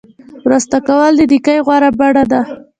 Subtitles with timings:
[0.45, 2.41] مرسته کول د نیکۍ غوره بڼه ده.